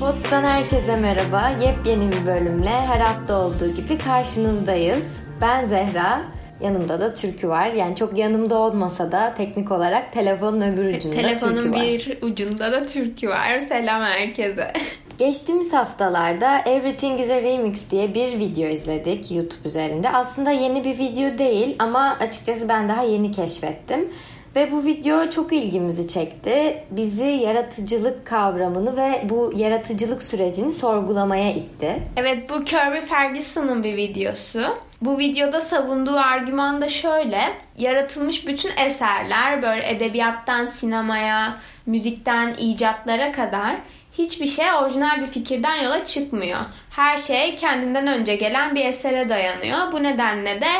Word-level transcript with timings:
Pods'tan 0.00 0.44
herkese 0.44 0.96
merhaba. 0.96 1.48
Yepyeni 1.48 2.08
bir 2.12 2.26
bölümle 2.26 2.70
her 2.70 3.00
hafta 3.00 3.38
olduğu 3.38 3.74
gibi 3.74 3.98
karşınızdayız. 3.98 5.16
Ben 5.40 5.64
Zehra. 5.66 6.22
Yanımda 6.62 7.00
da 7.00 7.14
Türkü 7.14 7.48
var. 7.48 7.66
Yani 7.66 7.96
çok 7.96 8.18
yanımda 8.18 8.58
olmasa 8.58 9.12
da 9.12 9.34
teknik 9.36 9.72
olarak 9.72 10.12
telefonun 10.12 10.60
öbür 10.60 10.96
ucunda 10.96 11.16
Telefonun 11.16 11.54
Türkü 11.54 11.70
var. 11.72 11.82
bir 11.82 12.18
ucunda 12.22 12.72
da 12.72 12.86
Türkü 12.86 13.28
var. 13.28 13.58
Selam 13.68 14.02
herkese. 14.02 14.72
Geçtiğimiz 15.18 15.72
haftalarda 15.72 16.58
Everything 16.58 17.20
is 17.20 17.30
a 17.30 17.42
Remix 17.42 17.90
diye 17.90 18.14
bir 18.14 18.38
video 18.38 18.68
izledik 18.68 19.30
YouTube 19.30 19.68
üzerinde. 19.68 20.10
Aslında 20.10 20.50
yeni 20.50 20.84
bir 20.84 20.98
video 20.98 21.38
değil 21.38 21.76
ama 21.78 22.16
açıkçası 22.20 22.68
ben 22.68 22.88
daha 22.88 23.02
yeni 23.02 23.32
keşfettim. 23.32 24.08
Ve 24.56 24.72
bu 24.72 24.84
video 24.84 25.30
çok 25.30 25.52
ilgimizi 25.52 26.08
çekti. 26.08 26.82
Bizi 26.90 27.24
yaratıcılık 27.24 28.26
kavramını 28.26 28.96
ve 28.96 29.22
bu 29.24 29.52
yaratıcılık 29.56 30.22
sürecini 30.22 30.72
sorgulamaya 30.72 31.52
itti. 31.52 32.02
Evet 32.16 32.50
bu 32.50 32.64
Kirby 32.64 32.98
Ferguson'ın 32.98 33.84
bir 33.84 33.96
videosu. 33.96 34.76
Bu 35.00 35.18
videoda 35.18 35.60
savunduğu 35.60 36.16
argüman 36.16 36.80
da 36.80 36.88
şöyle. 36.88 37.52
Yaratılmış 37.78 38.46
bütün 38.46 38.70
eserler 38.86 39.62
böyle 39.62 39.90
edebiyattan 39.90 40.66
sinemaya, 40.66 41.56
müzikten 41.86 42.54
icatlara 42.58 43.32
kadar 43.32 43.76
hiçbir 44.18 44.46
şey 44.46 44.66
orijinal 44.82 45.20
bir 45.20 45.26
fikirden 45.26 45.82
yola 45.82 46.04
çıkmıyor. 46.04 46.60
Her 46.90 47.16
şey 47.16 47.54
kendinden 47.54 48.06
önce 48.06 48.36
gelen 48.36 48.74
bir 48.74 48.84
esere 48.84 49.28
dayanıyor. 49.28 49.92
Bu 49.92 50.02
nedenle 50.02 50.60
de 50.60 50.70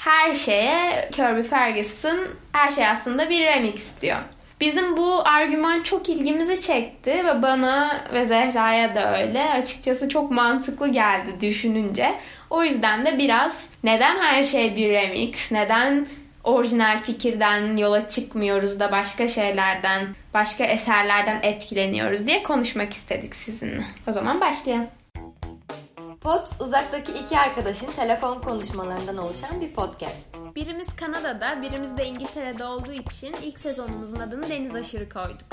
her 0.00 0.34
şeye 0.34 1.08
Kirby 1.12 1.48
Ferguson 1.48 2.18
her 2.52 2.70
şey 2.70 2.86
aslında 2.86 3.30
bir 3.30 3.44
remix 3.46 4.00
diyor. 4.00 4.18
Bizim 4.60 4.96
bu 4.96 5.28
argüman 5.28 5.82
çok 5.82 6.08
ilgimizi 6.08 6.60
çekti 6.60 7.10
ve 7.10 7.42
bana 7.42 8.00
ve 8.12 8.26
Zehra'ya 8.26 8.94
da 8.94 9.18
öyle. 9.18 9.50
Açıkçası 9.50 10.08
çok 10.08 10.30
mantıklı 10.30 10.88
geldi 10.88 11.30
düşününce. 11.40 12.14
O 12.50 12.64
yüzden 12.64 13.06
de 13.06 13.18
biraz 13.18 13.66
neden 13.84 14.18
her 14.18 14.42
şey 14.42 14.76
bir 14.76 14.90
remix, 14.90 15.52
neden 15.52 16.06
orijinal 16.44 17.02
fikirden 17.02 17.76
yola 17.76 18.08
çıkmıyoruz 18.08 18.80
da 18.80 18.92
başka 18.92 19.28
şeylerden, 19.28 20.02
başka 20.34 20.64
eserlerden 20.64 21.40
etkileniyoruz 21.42 22.26
diye 22.26 22.42
konuşmak 22.42 22.92
istedik 22.92 23.34
sizinle. 23.34 23.84
O 24.08 24.12
zaman 24.12 24.40
başlayalım. 24.40 24.86
Pods 26.20 26.60
uzaktaki 26.60 27.12
iki 27.12 27.38
arkadaşın 27.38 27.90
telefon 27.90 28.40
konuşmalarından 28.40 29.16
oluşan 29.16 29.60
bir 29.60 29.72
podcast. 29.74 30.26
Birimiz 30.54 30.96
Kanada'da, 30.96 31.62
birimiz 31.62 31.96
de 31.96 32.06
İngiltere'de 32.06 32.64
olduğu 32.64 32.92
için 32.92 33.36
ilk 33.42 33.58
sezonumuzun 33.58 34.20
adını 34.20 34.48
Deniz 34.48 34.74
Aşırı 34.74 35.08
koyduk. 35.08 35.46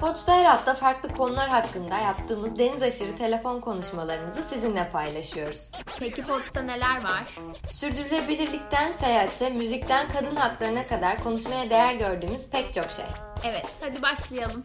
Pods'ta 0.00 0.34
her 0.34 0.44
hafta 0.44 0.74
farklı 0.74 1.08
konular 1.08 1.48
hakkında 1.48 1.98
yaptığımız 1.98 2.58
deniz 2.58 2.82
aşırı 2.82 3.16
telefon 3.16 3.60
konuşmalarımızı 3.60 4.42
sizinle 4.42 4.90
paylaşıyoruz. 4.92 5.72
Peki 5.98 6.22
Pods'ta 6.22 6.62
neler 6.62 7.04
var? 7.04 7.22
Sürdürülebilirlikten 7.70 8.92
seyahate, 8.92 9.50
müzikten 9.50 10.08
kadın 10.08 10.36
haklarına 10.36 10.86
kadar 10.86 11.18
konuşmaya 11.18 11.70
değer 11.70 11.94
gördüğümüz 11.94 12.50
pek 12.50 12.74
çok 12.74 12.90
şey. 12.90 13.04
Evet, 13.44 13.66
hadi 13.80 14.02
başlayalım. 14.02 14.64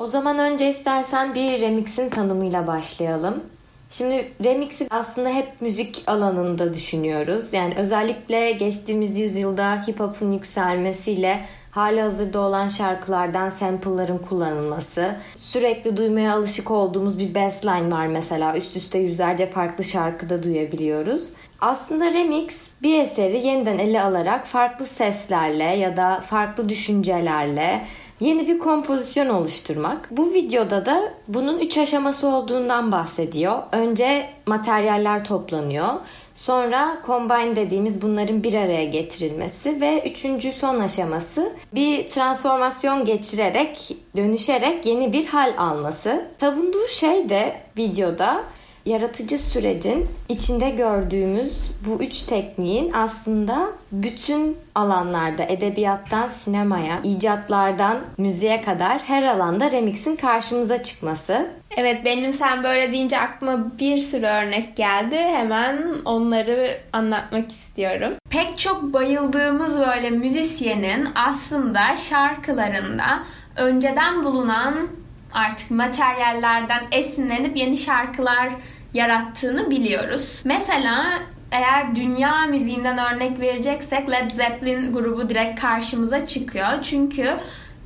O 0.00 0.06
zaman 0.06 0.38
önce 0.38 0.70
istersen 0.70 1.34
bir 1.34 1.60
remix'in 1.60 2.08
tanımıyla 2.08 2.66
başlayalım. 2.66 3.44
Şimdi 3.90 4.32
remix'i 4.44 4.86
aslında 4.90 5.28
hep 5.28 5.60
müzik 5.60 6.02
alanında 6.06 6.74
düşünüyoruz. 6.74 7.52
Yani 7.52 7.74
özellikle 7.76 8.52
geçtiğimiz 8.52 9.18
yüzyılda 9.18 9.86
hip 9.88 10.00
hop'un 10.00 10.32
yükselmesiyle 10.32 11.46
hali 11.70 12.00
hazırda 12.00 12.40
olan 12.40 12.68
şarkılardan 12.68 13.50
sample'ların 13.50 14.18
kullanılması, 14.18 15.16
sürekli 15.36 15.96
duymaya 15.96 16.34
alışık 16.34 16.70
olduğumuz 16.70 17.18
bir 17.18 17.34
bassline 17.34 17.90
var 17.90 18.06
mesela. 18.06 18.56
Üst 18.56 18.76
üste 18.76 18.98
yüzlerce 18.98 19.46
farklı 19.46 19.84
şarkıda 19.84 20.42
duyabiliyoruz. 20.42 21.28
Aslında 21.60 22.04
remix 22.04 22.60
bir 22.82 23.00
eseri 23.00 23.46
yeniden 23.46 23.78
ele 23.78 24.02
alarak 24.02 24.46
farklı 24.46 24.86
seslerle 24.86 25.64
ya 25.64 25.96
da 25.96 26.20
farklı 26.20 26.68
düşüncelerle 26.68 27.86
yeni 28.20 28.48
bir 28.48 28.58
kompozisyon 28.58 29.28
oluşturmak. 29.28 30.08
Bu 30.10 30.34
videoda 30.34 30.86
da 30.86 31.12
bunun 31.28 31.58
üç 31.58 31.78
aşaması 31.78 32.28
olduğundan 32.28 32.92
bahsediyor. 32.92 33.58
Önce 33.72 34.28
materyaller 34.46 35.24
toplanıyor. 35.24 35.88
Sonra 36.34 37.02
combine 37.06 37.56
dediğimiz 37.56 38.02
bunların 38.02 38.42
bir 38.42 38.54
araya 38.54 38.84
getirilmesi 38.84 39.80
ve 39.80 40.10
üçüncü 40.10 40.52
son 40.52 40.80
aşaması 40.80 41.52
bir 41.74 42.08
transformasyon 42.08 43.04
geçirerek, 43.04 43.96
dönüşerek 44.16 44.86
yeni 44.86 45.12
bir 45.12 45.26
hal 45.26 45.54
alması. 45.58 46.28
Savunduğu 46.40 46.86
şey 46.86 47.28
de 47.28 47.56
videoda 47.76 48.44
yaratıcı 48.90 49.38
sürecin 49.38 50.08
içinde 50.28 50.70
gördüğümüz 50.70 51.58
bu 51.86 52.02
üç 52.02 52.22
tekniğin 52.22 52.92
aslında 52.92 53.68
bütün 53.92 54.56
alanlarda 54.74 55.42
edebiyattan 55.42 56.28
sinemaya, 56.28 57.00
icatlardan 57.04 57.98
müziğe 58.18 58.62
kadar 58.62 58.98
her 58.98 59.22
alanda 59.22 59.72
remixin 59.72 60.16
karşımıza 60.16 60.82
çıkması. 60.82 61.50
Evet 61.76 62.04
benim 62.04 62.32
sen 62.32 62.64
böyle 62.64 62.92
deyince 62.92 63.18
aklıma 63.18 63.78
bir 63.78 63.98
sürü 63.98 64.26
örnek 64.26 64.76
geldi. 64.76 65.16
Hemen 65.16 65.86
onları 66.04 66.78
anlatmak 66.92 67.50
istiyorum. 67.50 68.12
Pek 68.30 68.58
çok 68.58 68.82
bayıldığımız 68.82 69.78
böyle 69.78 70.10
müzisyenin 70.10 71.08
aslında 71.14 71.96
şarkılarında 71.96 73.22
önceden 73.56 74.24
bulunan 74.24 74.88
artık 75.32 75.70
materyallerden 75.70 76.82
esinlenip 76.92 77.56
yeni 77.56 77.76
şarkılar 77.76 78.48
yarattığını 78.94 79.70
biliyoruz. 79.70 80.40
Mesela 80.44 81.06
eğer 81.52 81.96
dünya 81.96 82.46
müziğinden 82.46 82.98
örnek 82.98 83.40
vereceksek 83.40 84.10
Led 84.10 84.30
Zeppelin 84.30 84.92
grubu 84.92 85.28
direkt 85.28 85.60
karşımıza 85.60 86.26
çıkıyor. 86.26 86.82
Çünkü 86.82 87.36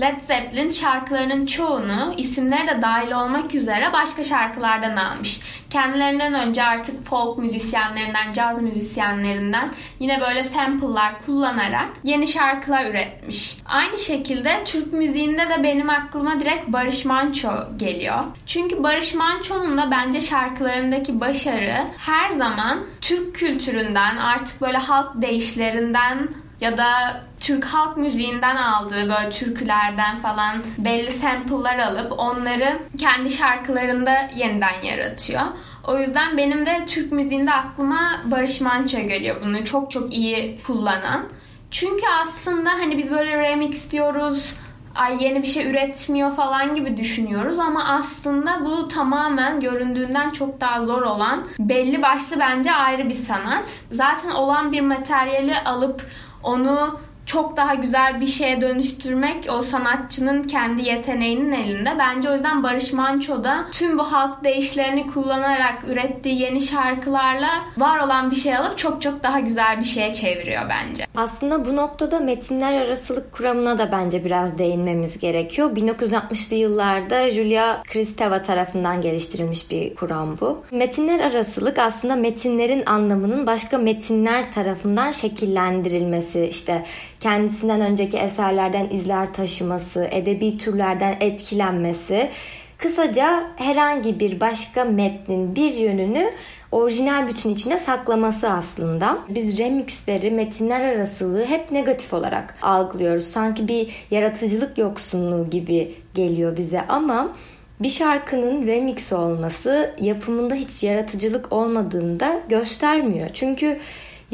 Led 0.01 0.21
Zeppelin 0.21 0.71
şarkılarının 0.71 1.47
çoğunu 1.47 2.15
isimleri 2.17 2.67
de 2.67 2.83
dahil 2.83 3.13
olmak 3.13 3.55
üzere 3.55 3.93
başka 3.93 4.25
şarkılardan 4.25 4.97
almış. 4.97 5.41
Kendilerinden 5.71 6.35
önce 6.35 6.63
artık 6.63 7.05
folk 7.05 7.39
müzisyenlerinden, 7.39 8.33
caz 8.33 8.63
müzisyenlerinden 8.63 9.73
yine 10.01 10.21
böyle 10.21 10.43
sample'lar 10.43 11.27
kullanarak 11.27 11.89
yeni 12.05 12.27
şarkılar 12.27 12.85
üretmiş. 12.85 13.59
Aynı 13.67 13.99
şekilde 13.99 14.65
Türk 14.65 14.93
müziğinde 14.93 15.51
de 15.51 15.63
benim 15.63 15.91
aklıma 15.91 16.41
direkt 16.41 16.69
Barış 16.69 17.05
Manço 17.05 17.51
geliyor. 17.77 18.25
Çünkü 18.47 18.83
Barış 18.83 19.15
Manço'nun 19.15 19.79
da 19.79 19.91
bence 19.91 20.21
şarkılarındaki 20.21 21.21
başarı 21.21 21.77
her 21.99 22.29
zaman 22.31 22.85
Türk 23.01 23.35
kültüründen 23.35 24.17
artık 24.17 24.61
böyle 24.61 24.79
halk 24.79 25.23
deyişlerinden 25.23 26.29
ya 26.65 26.77
da 26.79 27.21
Türk 27.41 27.65
halk 27.65 27.97
müziğinden 27.97 28.57
aldığı 28.57 29.09
böyle 29.09 29.31
türkülerden 29.31 30.19
falan 30.19 30.65
belli 30.79 31.11
sample'lar 31.11 31.79
alıp 31.79 32.13
onları 32.19 32.79
kendi 32.99 33.31
şarkılarında 33.31 34.15
yeniden 34.37 34.83
yaratıyor. 34.83 35.43
O 35.87 35.99
yüzden 35.99 36.37
benim 36.37 36.67
de 36.67 36.87
Türk 36.87 37.13
müziğinde 37.13 37.53
aklıma 37.53 38.21
Barış 38.25 38.61
Manço 38.61 39.01
geliyor 39.01 39.37
bunu 39.45 39.65
çok 39.65 39.91
çok 39.91 40.15
iyi 40.15 40.61
kullanan. 40.67 41.25
Çünkü 41.71 42.05
aslında 42.23 42.71
hani 42.71 42.99
biz 42.99 43.11
böyle 43.11 43.39
remix 43.39 43.91
diyoruz, 43.91 44.55
ay 44.95 45.25
yeni 45.25 45.43
bir 45.43 45.47
şey 45.47 45.71
üretmiyor 45.71 46.37
falan 46.37 46.75
gibi 46.75 46.97
düşünüyoruz 46.97 47.59
ama 47.59 47.85
aslında 47.85 48.65
bu 48.65 48.89
tamamen 48.89 49.61
göründüğünden 49.61 50.31
çok 50.31 50.61
daha 50.61 50.81
zor 50.81 51.03
olan 51.03 51.47
belli 51.59 52.03
başlı 52.03 52.41
bence 52.41 52.73
ayrı 52.73 53.09
bir 53.09 53.15
sanat. 53.15 53.85
Zaten 53.91 54.31
olan 54.31 54.73
bir 54.73 54.81
materyali 54.81 55.59
alıp 55.59 56.07
onu 56.45 56.99
çok 57.27 57.57
daha 57.57 57.75
güzel 57.75 58.21
bir 58.21 58.27
şeye 58.27 58.61
dönüştürmek 58.61 59.47
o 59.59 59.63
sanatçının 59.63 60.43
kendi 60.43 60.83
yeteneğinin 60.83 61.53
elinde. 61.53 61.91
Bence 61.99 62.31
o 62.31 62.33
yüzden 62.33 62.63
Barış 62.63 62.93
Manço 62.93 63.45
da 63.45 63.67
tüm 63.73 63.99
bu 63.99 64.13
halk 64.13 64.45
deyişlerini 64.45 65.07
kullanarak 65.07 65.85
ürettiği 65.89 66.41
yeni 66.41 66.61
şarkılarla 66.61 67.51
var 67.77 67.99
olan 67.99 68.31
bir 68.31 68.37
şey 68.37 68.57
alıp 68.57 68.79
çok 68.79 69.03
çok 69.03 69.23
daha 69.23 69.41
güzel 69.41 69.81
bir 69.81 69.85
şeye 69.85 70.13
çeviriyor 70.13 70.63
bence. 70.69 71.07
Aslında 71.17 71.67
bu 71.67 71.77
noktada 71.77 72.21
metinler 72.21 72.73
arasılık 72.73 73.33
kuramına 73.33 73.79
da 73.79 73.93
bence 73.93 74.25
biraz 74.25 74.59
değinmemiz 74.59 75.19
gerekiyor. 75.19 75.77
1960'lı 75.77 76.57
yıllarda 76.57 77.31
Julia 77.31 77.83
Kristeva 77.83 78.43
tarafından 78.43 79.01
geliştirilmiş 79.01 79.71
bir 79.71 79.95
kuram 79.95 80.41
bu. 80.41 80.65
Metinler 80.71 81.21
arasılık 81.21 81.79
aslında 81.79 82.17
metinlerin 82.17 82.83
anlamının 82.87 83.47
başka 83.47 83.79
metinler 83.79 84.53
tarafından 84.53 85.11
şekillendirilmesi, 85.11 86.47
işte 86.47 86.85
kendisinden 87.25 87.81
önceki 87.81 88.17
eserlerden 88.17 88.89
izler 88.91 89.33
taşıması, 89.33 90.09
edebi 90.11 90.59
türlerden 90.59 91.17
etkilenmesi, 91.21 92.31
kısaca 92.79 93.43
herhangi 93.57 94.21
bir 94.21 94.41
başka 94.41 94.85
metnin 94.85 95.57
bir 95.57 95.75
yönünü 95.75 96.31
orijinal 96.73 97.29
bütün 97.29 97.51
içine 97.51 97.79
saklaması 97.79 98.51
aslında. 98.51 99.19
Biz 99.29 99.59
remixleri, 99.59 100.31
metinler 100.31 100.81
arasılığı 100.81 101.45
hep 101.45 101.71
negatif 101.71 102.15
olarak 102.15 102.55
algılıyoruz. 102.63 103.27
Sanki 103.27 103.69
bir 103.69 104.07
yaratıcılık 104.11 104.79
yoksunluğu 104.79 105.51
gibi 105.51 105.95
geliyor 106.15 106.57
bize 106.57 106.83
ama 106.89 107.33
bir 107.81 107.91
şarkının 107.91 108.67
remix 108.67 109.13
olması 109.13 109.95
yapımında 110.01 110.55
hiç 110.55 110.83
yaratıcılık 110.83 111.53
olmadığını 111.53 112.21
da 112.21 112.41
göstermiyor. 112.49 113.31
Çünkü 113.35 113.79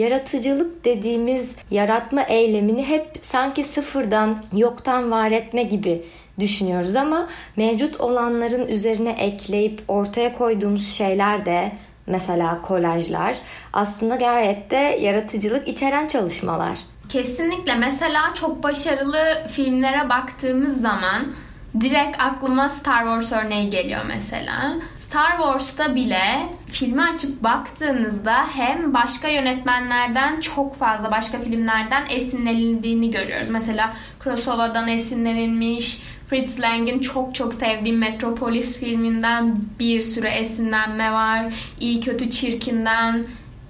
yaratıcılık 0.00 0.84
dediğimiz 0.84 1.50
yaratma 1.70 2.22
eylemini 2.22 2.88
hep 2.88 3.18
sanki 3.22 3.64
sıfırdan, 3.64 4.44
yoktan 4.56 5.10
var 5.10 5.30
etme 5.30 5.62
gibi 5.62 6.02
düşünüyoruz 6.40 6.96
ama 6.96 7.28
mevcut 7.56 8.00
olanların 8.00 8.68
üzerine 8.68 9.10
ekleyip 9.10 9.82
ortaya 9.88 10.38
koyduğumuz 10.38 10.88
şeyler 10.88 11.46
de 11.46 11.72
mesela 12.06 12.62
kolajlar 12.62 13.36
aslında 13.72 14.16
gayet 14.16 14.70
de 14.70 14.98
yaratıcılık 15.00 15.68
içeren 15.68 16.08
çalışmalar. 16.08 16.78
Kesinlikle. 17.08 17.74
Mesela 17.74 18.34
çok 18.34 18.62
başarılı 18.62 19.46
filmlere 19.50 20.08
baktığımız 20.08 20.80
zaman 20.80 21.32
direkt 21.80 22.20
aklıma 22.20 22.68
Star 22.68 23.00
Wars 23.00 23.32
örneği 23.44 23.70
geliyor 23.70 24.00
mesela. 24.08 24.74
Star 24.96 25.30
Wars'ta 25.30 25.94
bile 25.94 26.22
filmi 26.68 27.02
açıp 27.02 27.42
baktığınızda 27.42 28.44
hem 28.56 28.94
başka 28.94 29.28
yönetmenlerden 29.28 30.40
çok 30.40 30.78
fazla 30.78 31.10
başka 31.10 31.38
filmlerden 31.38 32.04
esinlenildiğini 32.10 33.10
görüyoruz. 33.10 33.48
Mesela 33.48 33.92
Kurosawa'dan 34.18 34.88
esinlenilmiş, 34.88 36.02
Fritz 36.28 36.60
Lang'in 36.60 36.98
çok 36.98 37.34
çok 37.34 37.54
sevdiğim 37.54 37.98
Metropolis 37.98 38.80
filminden 38.80 39.56
bir 39.78 40.00
sürü 40.00 40.26
esinlenme 40.26 41.12
var. 41.12 41.54
İyi 41.80 42.00
kötü 42.00 42.30
çirkinden 42.30 43.24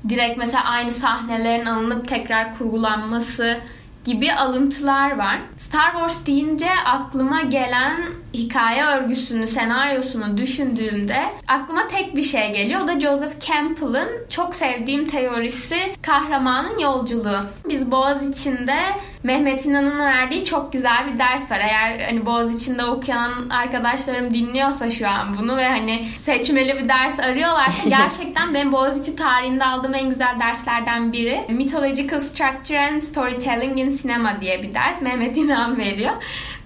direkt 0.09 0.39
mesela 0.39 0.65
aynı 0.65 0.91
sahnelerin 0.91 1.67
alınıp 1.67 2.09
tekrar 2.09 2.59
kurgulanması 2.59 3.59
gibi 4.05 4.33
alıntılar 4.33 5.19
var. 5.19 5.41
Star 5.57 5.93
Wars 5.93 6.27
deyince 6.27 6.71
aklıma 6.87 7.43
gelen 7.43 8.01
hikaye 8.35 8.85
örgüsünü, 8.85 9.47
senaryosunu 9.47 10.39
düşündüğümde 10.39 11.23
aklıma 11.49 11.87
tek 11.89 12.17
bir 12.17 12.23
şey 12.23 12.53
geliyor. 12.53 12.81
O 12.81 12.89
da 12.89 13.01
Joseph 13.01 13.47
Campbell'ın 13.47 14.09
çok 14.31 14.55
sevdiğim 14.55 15.07
teorisi 15.07 15.79
kahramanın 16.03 16.79
yolculuğu. 16.79 17.41
Biz 17.69 17.91
Boğaz 17.91 18.29
içinde 18.29 18.77
Mehmet 19.23 19.67
İnan'ın 19.67 19.99
verdiği 19.99 20.45
çok 20.45 20.73
güzel 20.73 21.13
bir 21.13 21.19
ders 21.19 21.51
var. 21.51 21.59
Eğer 21.59 22.01
hani 22.01 22.27
Boğaz 22.27 22.63
içinde 22.63 22.85
okuyan 22.85 23.51
arkadaşlarım 23.51 24.35
dinliyorsa 24.35 24.91
şu 24.91 25.09
an 25.09 25.39
bunu 25.39 25.57
ve 25.57 25.69
hani 25.69 26.07
seçmeli 26.23 26.77
bir 26.77 26.89
ders 26.89 27.19
arıyorlarsa 27.19 27.83
gerçekten 27.89 28.55
ben 28.55 28.73
Boğaziçi 28.73 29.17
tarihinde 29.17 29.65
aldığım 29.65 29.95
en 29.95 30.09
güzel 30.09 30.41
derslerden 30.41 31.13
biri. 31.13 31.45
Mythological 31.49 32.21
Structure 32.21 32.81
and 32.81 33.01
Storytelling 33.01 33.81
in 33.81 33.97
Cinema 33.97 34.41
diye 34.41 34.63
bir 34.63 34.75
ders 34.75 35.03
Mehmet 35.03 35.37
İnan 35.37 35.79
veriyor. 35.79 36.13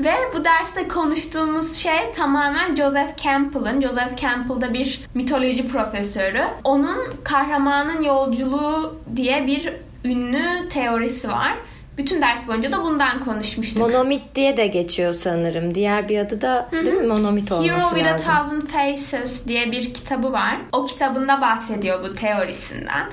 Ve 0.00 0.12
bu 0.34 0.44
derste 0.44 0.88
konuştuğumuz 0.88 1.76
şey 1.76 2.12
tamamen 2.16 2.74
Joseph 2.74 3.16
Campbell'ın. 3.16 3.80
Joseph 3.80 4.16
Campbell 4.16 4.60
da 4.60 4.74
bir 4.74 5.00
mitoloji 5.14 5.68
profesörü. 5.68 6.44
Onun 6.64 6.98
kahramanın 7.24 8.02
yolculuğu 8.02 9.00
diye 9.16 9.46
bir 9.46 9.72
ünlü 10.04 10.68
teorisi 10.68 11.28
var. 11.28 11.54
Bütün 11.98 12.22
ders 12.22 12.48
boyunca 12.48 12.72
da 12.72 12.82
bundan 12.82 13.24
konuşmuştuk. 13.24 13.78
Monomit 13.78 14.34
diye 14.34 14.56
de 14.56 14.66
geçiyor 14.66 15.14
sanırım. 15.14 15.74
Diğer 15.74 16.08
bir 16.08 16.18
adı 16.18 16.40
da 16.40 16.68
Hı-hı. 16.70 16.86
değil 16.86 16.96
mi? 16.96 17.06
Monomit 17.06 17.52
olması 17.52 17.68
Hero 17.68 17.78
lazım. 17.78 17.98
with 17.98 18.12
a 18.12 18.16
Thousand 18.16 18.62
Faces 18.62 19.48
diye 19.48 19.72
bir 19.72 19.94
kitabı 19.94 20.32
var. 20.32 20.56
O 20.72 20.84
kitabında 20.84 21.40
bahsediyor 21.40 22.04
bu 22.04 22.12
teorisinden. 22.12 23.10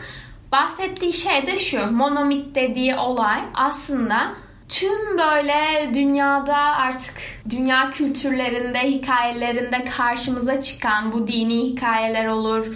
Bahsettiği 0.51 1.13
şey 1.13 1.47
de 1.47 1.57
şu. 1.57 1.91
Monomit 1.91 2.55
dediği 2.55 2.95
olay 2.95 3.39
aslında 3.53 4.31
tüm 4.71 5.17
böyle 5.17 5.89
dünyada 5.93 6.57
artık 6.57 7.15
dünya 7.49 7.89
kültürlerinde, 7.89 8.79
hikayelerinde 8.79 9.85
karşımıza 9.97 10.61
çıkan 10.61 11.11
bu 11.11 11.27
dini 11.27 11.63
hikayeler 11.63 12.25
olur, 12.25 12.75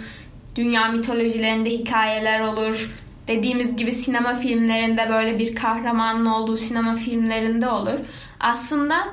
dünya 0.56 0.88
mitolojilerinde 0.88 1.70
hikayeler 1.70 2.40
olur, 2.40 2.94
dediğimiz 3.28 3.76
gibi 3.76 3.92
sinema 3.92 4.34
filmlerinde 4.34 5.08
böyle 5.10 5.38
bir 5.38 5.54
kahramanın 5.54 6.26
olduğu 6.26 6.56
sinema 6.56 6.96
filmlerinde 6.96 7.68
olur. 7.68 7.98
Aslında 8.40 9.08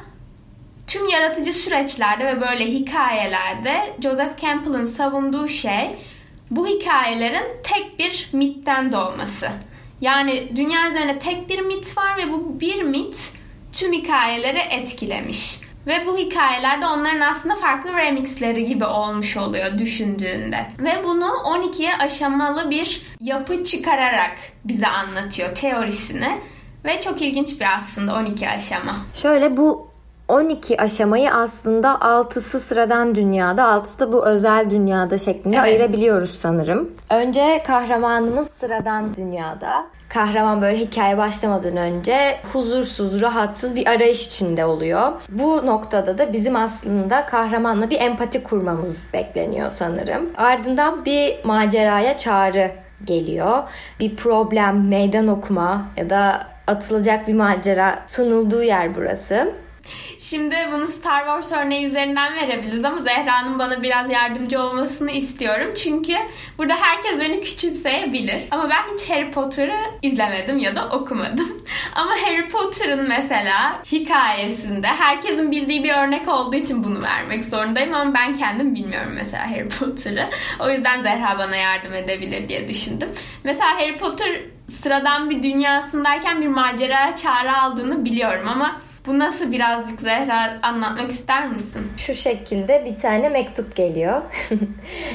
tüm 0.88 1.10
yaratıcı 1.10 1.54
süreçlerde 1.54 2.26
ve 2.26 2.42
böyle 2.42 2.66
hikayelerde 2.66 3.96
Joseph 4.04 4.42
Campbell'ın 4.42 4.86
savunduğu 4.86 5.48
şey 5.48 5.96
bu 6.52 6.68
hikayelerin 6.68 7.62
tek 7.64 8.00
bir 8.00 8.30
mitten 8.34 8.92
doğması. 8.92 9.50
Yani 10.04 10.52
dünya 10.56 10.88
üzerinde 10.88 11.20
tek 11.20 11.50
bir 11.50 11.60
mit 11.60 11.98
var 11.98 12.18
ve 12.18 12.32
bu 12.32 12.60
bir 12.60 12.84
mit 12.84 13.34
tüm 13.72 13.94
hikayeleri 13.94 14.60
etkilemiş. 14.60 15.60
Ve 15.88 16.08
bu 16.08 16.18
hikayelerde 16.18 16.86
onların 16.88 17.20
aslında 17.20 17.56
farklı 17.56 17.94
remixleri 17.94 18.66
gibi 18.66 18.86
olmuş 18.86 19.38
oluyor 19.38 19.78
düşündüğünde. 19.78 20.66
Ve 20.80 21.04
bunu 21.04 21.26
12'ye 21.26 21.98
aşamalı 21.98 22.70
bir 22.70 23.02
yapı 23.20 23.64
çıkararak 23.64 24.36
bize 24.66 24.88
anlatıyor 24.88 25.56
teorisini. 25.56 26.40
Ve 26.86 27.02
çok 27.02 27.22
ilginç 27.22 27.60
bir 27.60 27.76
aslında 27.78 28.16
12 28.16 28.50
aşama. 28.50 28.96
Şöyle 29.14 29.58
bu 29.58 29.88
12 30.28 30.82
aşamayı 30.82 31.32
aslında 31.32 31.88
6'sı 31.88 32.60
sıradan 32.60 33.16
dünyada, 33.16 33.62
6'sı 33.62 34.00
da 34.00 34.12
bu 34.12 34.26
özel 34.26 34.70
dünyada 34.70 35.18
şeklinde 35.18 35.56
evet. 35.56 35.66
ayırabiliyoruz 35.66 36.30
sanırım. 36.30 36.92
Önce 37.14 37.64
kahramanımız 37.68 38.50
sıradan 38.50 39.16
dünyada. 39.16 39.86
Kahraman 40.10 40.62
böyle 40.62 40.78
hikaye 40.78 41.18
başlamadan 41.18 41.78
önce 41.78 42.38
huzursuz, 42.54 43.22
rahatsız 43.22 43.76
bir 43.76 43.88
arayış 43.88 44.28
içinde 44.28 44.66
oluyor. 44.66 45.12
Bu 45.30 45.66
noktada 45.66 46.18
da 46.18 46.34
bizim 46.34 46.56
aslında 46.56 47.26
kahramanla 47.26 47.90
bir 47.90 48.02
empati 48.02 48.44
kurmamız 48.44 49.14
bekleniyor 49.14 49.70
sanırım. 49.70 50.30
Ardından 50.38 51.06
bir 51.06 51.46
maceraya 51.46 52.18
çağrı 52.18 52.72
geliyor. 53.06 53.64
Bir 54.00 54.16
problem, 54.16 54.88
meydan 54.88 55.28
okuma 55.28 55.86
ya 55.98 56.10
da 56.10 56.48
atılacak 56.68 57.28
bir 57.28 57.34
macera 57.34 58.04
sunulduğu 58.08 58.64
yer 58.64 58.96
burası. 58.96 59.54
Şimdi 60.24 60.56
bunu 60.72 60.88
Star 60.88 61.20
Wars 61.20 61.52
örneği 61.52 61.86
üzerinden 61.86 62.36
verebiliriz 62.36 62.86
ama 62.86 63.02
Zehra'nın 63.02 63.60
bana 63.60 63.84
biraz 63.84 64.10
yardımcı 64.10 64.62
olmasını 64.62 65.12
istiyorum. 65.12 65.74
Çünkü 65.84 66.14
burada 66.58 66.76
herkes 66.76 67.20
beni 67.20 67.42
küçümseyebilir. 67.42 68.42
Ama 68.52 68.70
ben 68.70 68.94
hiç 68.94 69.10
Harry 69.10 69.32
Potter'ı 69.32 69.76
izlemedim 70.02 70.58
ya 70.58 70.76
da 70.76 70.90
okumadım. 70.90 71.62
ama 71.96 72.12
Harry 72.12 72.50
Potter'ın 72.50 73.08
mesela 73.08 73.84
hikayesinde 73.92 74.88
herkesin 74.88 75.52
bildiği 75.52 75.84
bir 75.84 75.94
örnek 75.94 76.28
olduğu 76.28 76.56
için 76.56 76.84
bunu 76.84 77.02
vermek 77.02 77.46
zorundayım 77.46 77.94
ama 77.94 78.14
ben 78.14 78.34
kendim 78.34 78.76
bilmiyorum 78.76 79.12
mesela 79.16 79.52
Harry 79.52 79.70
Potter'ı. 79.70 80.30
O 80.60 80.70
yüzden 80.70 81.02
Zehra 81.02 81.38
bana 81.40 81.56
yardım 81.56 81.94
edebilir 81.94 82.50
diye 82.50 82.68
düşündüm. 82.68 83.10
Mesela 83.44 83.78
Harry 83.78 83.98
Potter 83.98 84.42
sıradan 84.72 85.30
bir 85.30 85.44
dünyasındayken 85.44 86.42
bir 86.42 86.48
maceraya 86.48 87.16
çağrı 87.16 87.58
aldığını 87.58 88.06
biliyorum 88.06 88.48
ama 88.48 88.82
bu 89.06 89.20
nasıl 89.20 89.52
birazcık 89.52 90.02
Zehra 90.02 90.60
anlatmak 90.62 91.12
ister 91.12 91.48
misin? 91.48 91.92
Şu 91.98 92.14
şekilde 92.14 92.86
bir 92.86 93.02
tane 93.02 93.30
mektup 93.30 93.76
geliyor. 93.76 94.22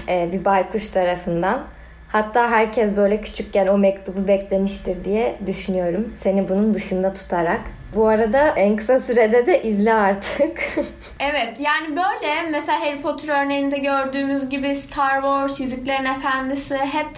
Ee, 0.09 0.28
bir 0.33 0.45
baykuş 0.45 0.88
tarafından. 0.88 1.64
Hatta 2.09 2.50
herkes 2.50 2.97
böyle 2.97 3.21
küçükken 3.21 3.66
o 3.66 3.78
mektubu 3.78 4.28
beklemiştir 4.28 5.04
diye 5.04 5.38
düşünüyorum. 5.47 6.14
Seni 6.18 6.49
bunun 6.49 6.75
dışında 6.75 7.14
tutarak. 7.14 7.61
Bu 7.95 8.09
arada 8.09 8.49
en 8.49 8.76
kısa 8.76 9.00
sürede 9.00 9.47
de 9.47 9.62
izle 9.62 9.95
artık. 9.95 10.59
evet 11.21 11.61
yani 11.61 11.88
böyle 11.97 12.42
mesela 12.50 12.80
Harry 12.80 13.00
Potter 13.00 13.45
örneğinde 13.45 13.78
gördüğümüz 13.78 14.49
gibi 14.49 14.75
Star 14.75 15.14
Wars, 15.14 15.61
Yüzüklerin 15.61 16.04
Efendisi 16.04 16.76
hep 16.76 17.09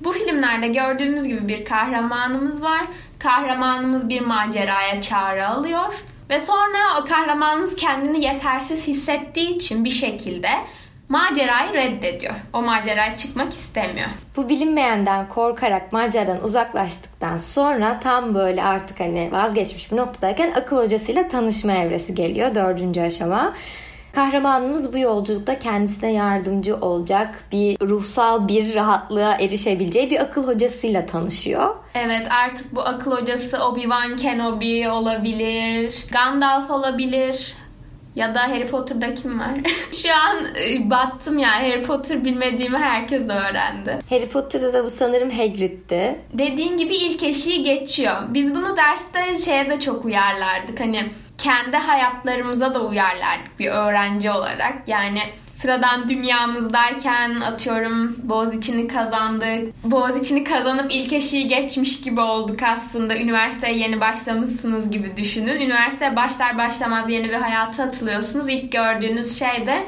bu 0.00 0.12
filmlerde 0.12 0.68
gördüğümüz 0.68 1.26
gibi 1.26 1.48
bir 1.48 1.64
kahramanımız 1.64 2.62
var. 2.62 2.82
Kahramanımız 3.18 4.08
bir 4.08 4.20
maceraya 4.20 5.00
çağrı 5.00 5.48
alıyor 5.48 6.04
ve 6.30 6.40
sonra 6.40 7.04
kahramanımız 7.08 7.76
kendini 7.76 8.24
yetersiz 8.24 8.88
hissettiği 8.88 9.56
için 9.56 9.84
bir 9.84 9.90
şekilde 9.90 10.48
macerayı 11.08 11.74
reddediyor. 11.74 12.34
O 12.52 12.62
maceraya 12.62 13.16
çıkmak 13.16 13.52
istemiyor. 13.52 14.08
Bu 14.36 14.48
bilinmeyenden 14.48 15.28
korkarak 15.28 15.92
maceradan 15.92 16.44
uzaklaştıktan 16.44 17.38
sonra 17.38 18.00
tam 18.02 18.34
böyle 18.34 18.64
artık 18.64 19.00
hani 19.00 19.28
vazgeçmiş 19.32 19.92
bir 19.92 19.96
noktadayken 19.96 20.52
akıl 20.52 20.76
hocasıyla 20.76 21.28
tanışma 21.28 21.72
evresi 21.72 22.14
geliyor. 22.14 22.54
Dördüncü 22.54 23.00
aşama. 23.00 23.54
Kahramanımız 24.12 24.92
bu 24.92 24.98
yolculukta 24.98 25.58
kendisine 25.58 26.12
yardımcı 26.12 26.76
olacak 26.76 27.44
bir 27.52 27.80
ruhsal 27.80 28.48
bir 28.48 28.74
rahatlığa 28.74 29.34
erişebileceği 29.34 30.10
bir 30.10 30.20
akıl 30.20 30.46
hocasıyla 30.46 31.06
tanışıyor. 31.06 31.76
Evet 31.94 32.26
artık 32.30 32.74
bu 32.74 32.80
akıl 32.80 33.12
hocası 33.12 33.56
Obi-Wan 33.56 34.16
Kenobi 34.16 34.88
olabilir, 34.88 36.06
Gandalf 36.12 36.70
olabilir, 36.70 37.54
ya 38.16 38.34
da 38.34 38.48
Harry 38.48 38.66
Potter'da 38.66 39.14
kim 39.14 39.40
var? 39.40 39.50
Şu 39.92 40.08
an 40.14 40.36
e, 40.64 40.90
battım 40.90 41.38
ya. 41.38 41.52
Harry 41.52 41.82
Potter 41.82 42.24
bilmediğimi 42.24 42.78
herkes 42.78 43.22
öğrendi. 43.22 43.98
Harry 44.10 44.28
Potter'da 44.28 44.72
da 44.72 44.84
bu 44.84 44.90
sanırım 44.90 45.30
Hagrid'ti. 45.30 46.20
Dediğin 46.32 46.76
gibi 46.76 46.96
ilk 46.96 47.22
eşiği 47.22 47.62
geçiyor. 47.62 48.16
Biz 48.28 48.54
bunu 48.54 48.76
derste 48.76 49.38
şeye 49.44 49.70
de 49.70 49.80
çok 49.80 50.04
uyarlardık. 50.04 50.80
Hani 50.80 51.10
kendi 51.42 51.76
hayatlarımıza 51.76 52.74
da 52.74 52.80
uyarlardık 52.80 53.58
bir 53.58 53.68
öğrenci 53.68 54.30
olarak. 54.30 54.74
Yani 54.86 55.20
sıradan 55.58 56.08
dünyamızdayken 56.08 57.40
atıyorum 57.40 58.16
Boğaziçi'ni 58.22 58.88
kazandık. 58.88 59.84
Boğaziçi'ni 59.84 60.44
kazanıp 60.44 60.92
ilk 60.92 61.12
eşiği 61.12 61.48
geçmiş 61.48 62.00
gibi 62.00 62.20
olduk 62.20 62.62
aslında. 62.62 63.16
Üniversiteye 63.16 63.78
yeni 63.78 64.00
başlamışsınız 64.00 64.90
gibi 64.90 65.16
düşünün. 65.16 65.60
Üniversiteye 65.60 66.16
başlar 66.16 66.58
başlamaz 66.58 67.10
yeni 67.10 67.28
bir 67.28 67.34
hayata 67.34 67.82
atılıyorsunuz. 67.82 68.48
İlk 68.48 68.72
gördüğünüz 68.72 69.38
şey 69.38 69.66
de 69.66 69.86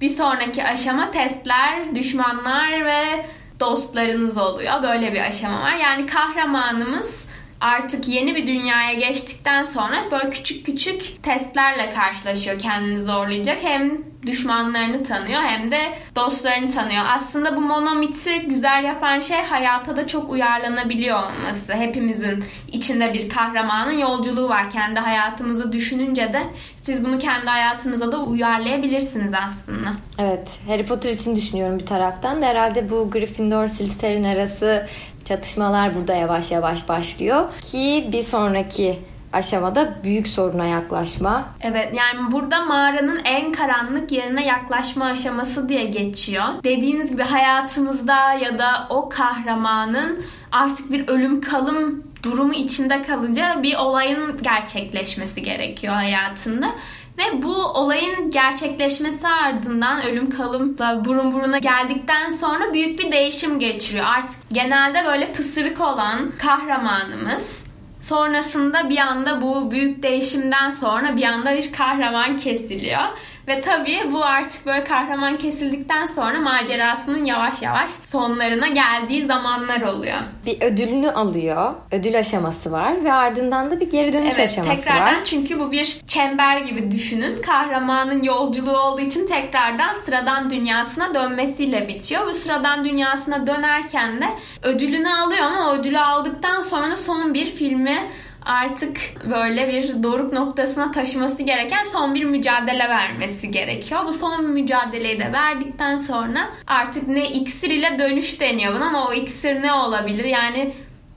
bir 0.00 0.08
sonraki 0.08 0.64
aşama 0.64 1.10
testler, 1.10 1.94
düşmanlar 1.94 2.84
ve 2.84 3.26
dostlarınız 3.60 4.38
oluyor. 4.38 4.82
Böyle 4.82 5.12
bir 5.12 5.20
aşama 5.20 5.60
var. 5.60 5.74
Yani 5.74 6.06
kahramanımız 6.06 7.28
artık 7.64 8.08
yeni 8.08 8.34
bir 8.34 8.46
dünyaya 8.46 8.92
geçtikten 8.92 9.64
sonra 9.64 9.96
böyle 10.10 10.30
küçük 10.30 10.66
küçük 10.66 11.22
testlerle 11.22 11.90
karşılaşıyor 11.90 12.58
kendini 12.58 13.00
zorlayacak. 13.00 13.58
Hem 13.62 14.04
düşmanlarını 14.26 15.04
tanıyor 15.04 15.42
hem 15.42 15.70
de 15.70 15.80
dostlarını 16.16 16.68
tanıyor. 16.68 17.02
Aslında 17.08 17.56
bu 17.56 17.60
monomiti 17.60 18.40
güzel 18.40 18.84
yapan 18.84 19.20
şey 19.20 19.42
hayata 19.42 19.96
da 19.96 20.06
çok 20.06 20.30
uyarlanabiliyor 20.30 21.18
olması. 21.18 21.74
Hepimizin 21.74 22.44
içinde 22.72 23.14
bir 23.14 23.28
kahramanın 23.28 23.98
yolculuğu 23.98 24.48
var. 24.48 24.70
Kendi 24.70 25.00
hayatımızı 25.00 25.72
düşününce 25.72 26.32
de 26.32 26.42
siz 26.76 27.04
bunu 27.04 27.18
kendi 27.18 27.46
hayatınıza 27.46 28.12
da 28.12 28.18
uyarlayabilirsiniz 28.18 29.32
aslında. 29.46 29.88
Evet, 30.18 30.60
Harry 30.66 30.86
Potter 30.86 31.10
için 31.10 31.36
düşünüyorum 31.36 31.78
bir 31.78 31.86
taraftan 31.86 32.42
da 32.42 32.46
herhalde 32.46 32.90
bu 32.90 33.10
Gryffindor 33.10 33.68
Slytherin 33.68 34.24
arası 34.24 34.86
çatışmalar 35.24 35.94
burada 35.94 36.14
yavaş 36.14 36.50
yavaş 36.50 36.88
başlıyor 36.88 37.44
ki 37.62 38.08
bir 38.12 38.22
sonraki 38.22 38.98
aşamada 39.34 39.94
büyük 40.04 40.28
soruna 40.28 40.66
yaklaşma. 40.66 41.44
Evet 41.60 41.94
yani 41.94 42.32
burada 42.32 42.64
mağaranın 42.64 43.20
en 43.24 43.52
karanlık 43.52 44.12
yerine 44.12 44.46
yaklaşma 44.46 45.04
aşaması 45.04 45.68
diye 45.68 45.84
geçiyor. 45.84 46.44
Dediğiniz 46.64 47.10
gibi 47.10 47.22
hayatımızda 47.22 48.32
ya 48.32 48.58
da 48.58 48.86
o 48.90 49.08
kahramanın 49.08 50.22
artık 50.52 50.92
bir 50.92 51.08
ölüm 51.08 51.40
kalım 51.40 52.04
durumu 52.22 52.54
içinde 52.54 53.02
kalınca 53.02 53.62
bir 53.62 53.76
olayın 53.76 54.38
gerçekleşmesi 54.42 55.42
gerekiyor 55.42 55.94
hayatında. 55.94 56.70
Ve 57.18 57.42
bu 57.42 57.54
olayın 57.54 58.30
gerçekleşmesi 58.30 59.28
ardından 59.28 60.02
ölüm 60.02 60.30
kalımla 60.30 61.04
burun 61.04 61.32
buruna 61.32 61.58
geldikten 61.58 62.28
sonra 62.28 62.74
büyük 62.74 62.98
bir 62.98 63.12
değişim 63.12 63.58
geçiriyor. 63.58 64.06
Artık 64.06 64.50
genelde 64.52 65.04
böyle 65.04 65.32
pısırık 65.32 65.80
olan 65.80 66.32
kahramanımız 66.38 67.64
sonrasında 68.02 68.90
bir 68.90 68.98
anda 68.98 69.42
bu 69.42 69.70
büyük 69.70 70.02
değişimden 70.02 70.70
sonra 70.70 71.16
bir 71.16 71.24
anda 71.24 71.56
bir 71.56 71.72
kahraman 71.72 72.36
kesiliyor. 72.36 73.02
Ve 73.48 73.60
tabii 73.60 74.00
bu 74.12 74.24
artık 74.24 74.66
böyle 74.66 74.84
kahraman 74.84 75.38
kesildikten 75.38 76.06
sonra 76.06 76.40
macerasının 76.40 77.24
yavaş 77.24 77.62
yavaş 77.62 77.90
sonlarına 78.12 78.68
geldiği 78.68 79.24
zamanlar 79.24 79.82
oluyor. 79.82 80.18
Bir 80.46 80.60
ödülünü 80.60 81.10
alıyor. 81.10 81.74
Ödül 81.90 82.18
aşaması 82.18 82.72
var 82.72 83.04
ve 83.04 83.12
ardından 83.12 83.70
da 83.70 83.80
bir 83.80 83.90
geri 83.90 84.12
dönüş 84.12 84.34
evet, 84.38 84.50
aşaması 84.50 84.84
tekrardan 84.84 85.14
var. 85.14 85.24
çünkü 85.24 85.60
bu 85.60 85.72
bir 85.72 86.00
çember 86.06 86.58
gibi 86.58 86.90
düşünün. 86.90 87.42
Kahramanın 87.42 88.22
yolculuğu 88.22 88.78
olduğu 88.78 89.00
için 89.00 89.26
tekrardan 89.26 89.92
sıradan 90.04 90.50
dünyasına 90.50 91.14
dönmesiyle 91.14 91.88
bitiyor. 91.88 92.26
Bu 92.26 92.34
sıradan 92.34 92.84
dünyasına 92.84 93.46
dönerken 93.46 94.20
de 94.20 94.26
ödülünü 94.62 95.10
alıyor 95.12 95.42
ama 95.42 95.74
ödülü 95.74 95.98
aldıktan 95.98 96.60
sonra 96.60 96.96
son 96.96 97.34
bir 97.34 97.46
filmi 97.46 98.02
artık 98.44 98.96
böyle 99.30 99.68
bir 99.68 100.02
doruk 100.02 100.32
noktasına 100.32 100.90
taşıması 100.90 101.42
gereken 101.42 101.84
son 101.92 102.14
bir 102.14 102.24
mücadele 102.24 102.88
vermesi 102.88 103.50
gerekiyor. 103.50 104.00
Bu 104.06 104.12
son 104.12 104.44
mücadeleyi 104.44 105.18
de 105.18 105.32
verdikten 105.32 105.96
sonra 105.96 106.48
artık 106.66 107.08
ne 107.08 107.30
iksir 107.30 107.70
ile 107.70 107.98
dönüş 107.98 108.40
deniyor 108.40 108.74
buna 108.74 108.86
ama 108.86 109.08
o 109.08 109.12
iksir 109.12 109.62
ne 109.62 109.72
olabilir? 109.72 110.24
Yani 110.24 110.74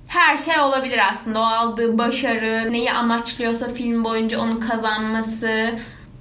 her 0.07 0.37
şey 0.37 0.59
olabilir 0.59 0.99
aslında. 1.11 1.39
O 1.39 1.43
aldığı 1.43 1.97
başarı, 1.97 2.67
neyi 2.71 2.91
amaçlıyorsa 2.91 3.67
film 3.67 4.03
boyunca 4.03 4.39
onu 4.39 4.59
kazanması. 4.59 5.71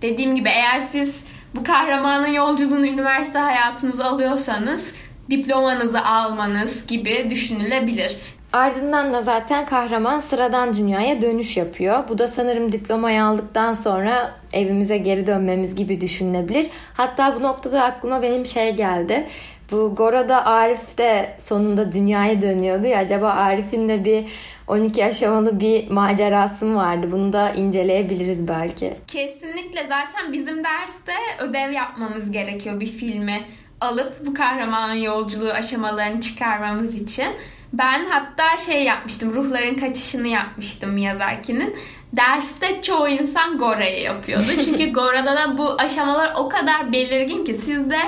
Dediğim 0.02 0.36
gibi 0.36 0.48
eğer 0.48 0.78
siz 0.78 1.24
bu 1.54 1.64
kahramanın 1.64 2.26
yolculuğunu 2.26 2.86
üniversite 2.86 3.38
hayatınıza 3.38 4.04
alıyorsanız 4.04 4.94
diplomanızı 5.30 6.04
almanız 6.04 6.86
gibi 6.86 7.26
düşünülebilir. 7.30 8.16
Ardından 8.56 9.12
da 9.12 9.20
zaten 9.20 9.66
kahraman 9.66 10.20
sıradan 10.20 10.76
dünyaya 10.76 11.22
dönüş 11.22 11.56
yapıyor. 11.56 12.08
Bu 12.08 12.18
da 12.18 12.28
sanırım 12.28 12.72
diplomayı 12.72 13.24
aldıktan 13.24 13.72
sonra 13.72 14.34
evimize 14.52 14.98
geri 14.98 15.26
dönmemiz 15.26 15.74
gibi 15.74 16.00
düşünülebilir. 16.00 16.66
Hatta 16.94 17.36
bu 17.36 17.42
noktada 17.42 17.84
aklıma 17.84 18.22
benim 18.22 18.46
şey 18.46 18.76
geldi. 18.76 19.26
Bu 19.70 19.94
Gora'da 19.94 20.46
Arif 20.46 20.98
de 20.98 21.36
sonunda 21.38 21.92
dünyaya 21.92 22.42
dönüyordu 22.42 22.86
ya. 22.86 22.98
Acaba 22.98 23.30
Arif'in 23.30 23.88
de 23.88 24.04
bir 24.04 24.24
12 24.68 25.04
aşamalı 25.04 25.60
bir 25.60 25.90
macerası 25.90 26.66
mı 26.66 26.76
vardı? 26.76 27.08
Bunu 27.12 27.32
da 27.32 27.50
inceleyebiliriz 27.50 28.48
belki. 28.48 28.94
Kesinlikle 29.06 29.80
zaten 29.80 30.32
bizim 30.32 30.64
derste 30.64 31.12
ödev 31.38 31.70
yapmamız 31.70 32.30
gerekiyor 32.30 32.80
bir 32.80 32.86
filmi 32.86 33.40
alıp 33.80 34.26
bu 34.26 34.34
kahramanın 34.34 34.94
yolculuğu 34.94 35.50
aşamalarını 35.50 36.20
çıkarmamız 36.20 36.94
için. 36.94 37.28
Ben 37.72 38.04
hatta 38.10 38.56
şey 38.56 38.84
yapmıştım, 38.84 39.34
ruhların 39.34 39.74
kaçışını 39.74 40.28
yapmıştım 40.28 40.90
Miyazaki'nin. 40.90 41.76
Derste 42.12 42.82
çoğu 42.82 43.08
insan 43.08 43.58
Gora'yı 43.58 44.02
yapıyordu. 44.02 44.46
Çünkü 44.64 44.92
Gora'da 44.92 45.36
da 45.36 45.58
bu 45.58 45.74
aşamalar 45.78 46.32
o 46.36 46.48
kadar 46.48 46.92
belirgin 46.92 47.44
ki 47.44 47.54
siz 47.54 47.90
de 47.90 47.98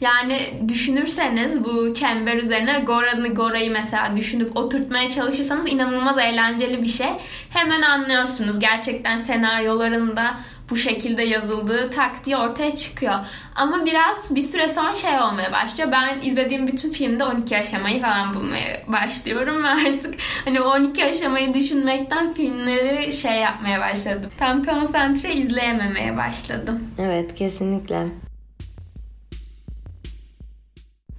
yani 0.00 0.62
düşünürseniz 0.68 1.64
bu 1.64 1.94
çember 1.94 2.36
üzerine 2.36 2.82
Gora'nı 2.86 3.28
Gora'yı 3.28 3.70
mesela 3.70 4.16
düşünüp 4.16 4.56
oturtmaya 4.56 5.08
çalışırsanız 5.10 5.66
inanılmaz 5.66 6.18
eğlenceli 6.18 6.82
bir 6.82 6.88
şey. 6.88 7.10
Hemen 7.50 7.82
anlıyorsunuz 7.82 8.60
gerçekten 8.60 9.16
senaryolarında 9.16 10.34
bu 10.70 10.76
şekilde 10.76 11.22
yazıldığı 11.22 11.90
taktiği 11.90 12.36
ortaya 12.36 12.76
çıkıyor. 12.76 13.14
Ama 13.54 13.86
biraz 13.86 14.34
bir 14.34 14.42
süre 14.42 14.68
sonra 14.68 14.94
şey 14.94 15.20
olmaya 15.20 15.52
başlıyor. 15.52 15.92
Ben 15.92 16.20
izlediğim 16.22 16.66
bütün 16.66 16.90
filmde 16.90 17.24
12 17.24 17.58
aşamayı 17.58 18.00
falan 18.00 18.34
bulmaya 18.34 18.82
başlıyorum 18.88 19.64
ve 19.64 19.68
artık 19.88 20.14
hani 20.44 20.60
12 20.60 21.04
aşamayı 21.04 21.54
düşünmekten 21.54 22.32
filmleri 22.32 23.12
şey 23.12 23.34
yapmaya 23.34 23.80
başladım. 23.80 24.30
Tam 24.38 24.64
konsantre 24.64 25.34
izleyememeye 25.34 26.16
başladım. 26.16 26.90
Evet 26.98 27.34
kesinlikle. 27.34 28.06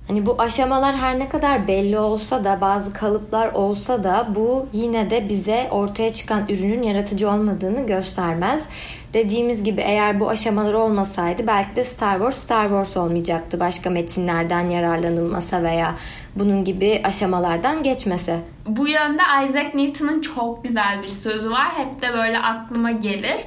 Hani 0.08 0.26
bu 0.26 0.36
aşamalar 0.42 0.96
her 0.96 1.20
ne 1.20 1.30
kadar 1.30 1.68
belli 1.68 2.00
olsa 2.00 2.44
da 2.44 2.62
bazı 2.62 2.94
kalıplar 2.94 3.54
olsa 3.54 4.04
da 4.04 4.28
bu 4.36 4.68
yine 4.74 5.10
de 5.10 5.30
bize 5.30 5.68
ortaya 5.72 6.14
çıkan 6.14 6.48
ürünün 6.50 6.84
yaratıcı 6.84 7.30
olmadığını 7.30 7.88
göstermez. 7.88 8.66
Dediğimiz 9.14 9.64
gibi 9.64 9.82
eğer 9.82 10.20
bu 10.20 10.30
aşamalar 10.30 10.74
olmasaydı 10.74 11.48
belki 11.48 11.76
de 11.76 11.84
Star 11.84 12.18
Wars 12.18 12.38
Star 12.38 12.64
Wars 12.64 12.98
olmayacaktı. 12.98 13.60
Başka 13.60 13.90
metinlerden 13.90 14.70
yararlanılmasa 14.70 15.64
veya 15.64 15.96
bunun 16.36 16.64
gibi 16.64 17.02
aşamalardan 17.04 17.84
geçmese. 17.84 18.40
Bu 18.68 18.88
yönde 18.88 19.22
Isaac 19.48 19.76
Newton'un 19.76 20.22
çok 20.22 20.64
güzel 20.64 21.04
bir 21.04 21.08
sözü 21.08 21.52
var. 21.52 21.72
Hep 21.76 22.02
de 22.02 22.14
böyle 22.14 22.40
aklıma 22.40 22.92
gelir. 22.92 23.38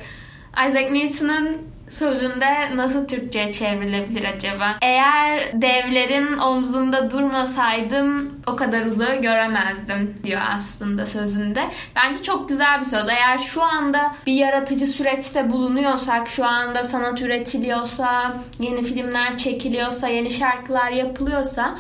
Isaac 0.53 0.91
Newton'un 0.91 1.70
sözünde 1.91 2.77
nasıl 2.77 3.07
Türkçe'ye 3.07 3.53
çevrilebilir 3.53 4.25
acaba? 4.25 4.77
Eğer 4.83 5.63
devlerin 5.63 6.39
omzunda 6.39 7.11
durmasaydım 7.11 8.41
o 8.47 8.57
kadar 8.57 8.87
uzağı 8.87 9.23
göremezdim 9.23 10.15
diyor 10.25 10.41
aslında 10.55 11.07
sözünde. 11.07 11.65
Bence 11.97 12.23
çok 12.23 12.49
güzel 12.49 12.81
bir 12.81 12.85
söz. 12.87 13.09
Eğer 13.09 13.39
şu 13.39 13.63
anda 13.63 14.13
bir 14.27 14.33
yaratıcı 14.33 14.87
süreçte 14.87 15.51
bulunuyorsak, 15.51 16.29
şu 16.29 16.47
anda 16.47 16.83
sanat 16.83 17.23
üretiliyorsa, 17.23 18.37
yeni 18.61 18.83
filmler 18.83 19.37
çekiliyorsa, 19.37 20.09
yeni 20.09 20.31
şarkılar 20.31 20.91
yapılıyorsa 20.91 21.77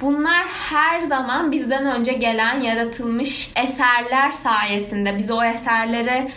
Bunlar 0.00 0.46
her 0.70 1.00
zaman 1.00 1.52
bizden 1.52 1.86
önce 1.86 2.12
gelen 2.12 2.60
yaratılmış 2.60 3.52
eserler 3.56 4.32
sayesinde 4.32 5.18
biz 5.18 5.30
o 5.30 5.44
eserlere 5.44 6.30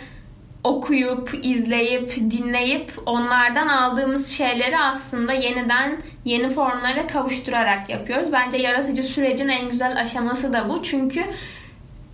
okuyup, 0.68 1.38
izleyip, 1.42 2.16
dinleyip 2.16 2.92
onlardan 3.06 3.68
aldığımız 3.68 4.28
şeyleri 4.28 4.78
aslında 4.78 5.32
yeniden 5.32 5.98
yeni 6.24 6.48
formlara 6.48 7.06
kavuşturarak 7.06 7.88
yapıyoruz. 7.88 8.32
Bence 8.32 8.58
yaratıcı 8.58 9.02
sürecin 9.02 9.48
en 9.48 9.70
güzel 9.70 10.00
aşaması 10.00 10.52
da 10.52 10.68
bu. 10.68 10.82
Çünkü 10.82 11.24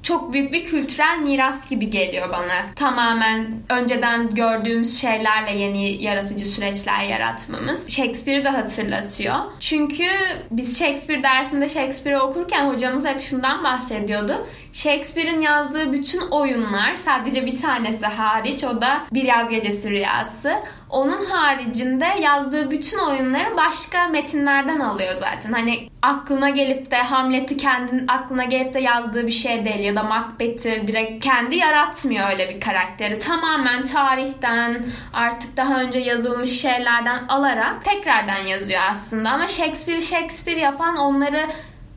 çok 0.04 0.32
büyük 0.32 0.52
bir 0.52 0.64
kültürel 0.64 1.18
miras 1.18 1.70
gibi 1.70 1.90
geliyor 1.90 2.30
bana. 2.30 2.74
Tamamen 2.76 3.46
önceden 3.68 4.34
gördüğümüz 4.34 5.00
şeylerle 5.00 5.58
yeni 5.58 6.02
yaratıcı 6.02 6.44
süreçler 6.44 7.04
yaratmamız. 7.04 7.88
Shakespeare'i 7.88 8.44
de 8.44 8.48
hatırlatıyor. 8.48 9.36
Çünkü 9.60 10.06
biz 10.50 10.78
Shakespeare 10.78 11.22
dersinde 11.22 11.68
Shakespeare'i 11.68 12.20
okurken 12.20 12.68
hocamız 12.68 13.04
hep 13.04 13.20
şundan 13.20 13.64
bahsediyordu. 13.64 14.46
Shakespeare'in 14.74 15.40
yazdığı 15.40 15.92
bütün 15.92 16.20
oyunlar 16.20 16.96
sadece 16.96 17.46
bir 17.46 17.60
tanesi 17.60 18.06
hariç 18.06 18.64
o 18.64 18.80
da 18.80 19.02
Bir 19.12 19.24
Yaz 19.24 19.50
Gecesi 19.50 19.90
Rüyası. 19.90 20.56
Onun 20.90 21.24
haricinde 21.24 22.06
yazdığı 22.20 22.70
bütün 22.70 22.98
oyunları 22.98 23.56
başka 23.56 24.08
metinlerden 24.08 24.80
alıyor 24.80 25.14
zaten. 25.14 25.52
Hani 25.52 25.88
aklına 26.02 26.50
gelip 26.50 26.90
de 26.90 26.96
Hamlet'i 26.96 27.56
kendin 27.56 28.08
aklına 28.08 28.44
gelip 28.44 28.74
de 28.74 28.80
yazdığı 28.80 29.26
bir 29.26 29.32
şey 29.32 29.64
değil 29.64 29.80
ya 29.80 29.96
da 29.96 30.02
Macbeth'i 30.02 30.86
direkt 30.86 31.24
kendi 31.24 31.56
yaratmıyor 31.56 32.30
öyle 32.30 32.48
bir 32.48 32.60
karakteri. 32.60 33.18
Tamamen 33.18 33.82
tarihten 33.82 34.84
artık 35.12 35.56
daha 35.56 35.80
önce 35.80 35.98
yazılmış 36.00 36.60
şeylerden 36.60 37.24
alarak 37.28 37.84
tekrardan 37.84 38.46
yazıyor 38.46 38.80
aslında. 38.90 39.30
Ama 39.30 39.46
Shakespeare 39.46 40.00
Shakespeare 40.00 40.60
yapan 40.60 40.96
onları 40.96 41.46